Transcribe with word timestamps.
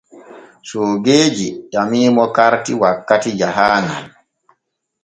Soogeeji 0.67 1.47
ƴamimo 1.71 2.23
karti 2.37 2.73
wakkati 2.81 3.29
jahaaŋal. 3.39 4.03